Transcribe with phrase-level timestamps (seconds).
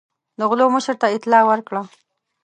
[0.39, 1.81] د غلو مشر ته اطلاع ورکړه.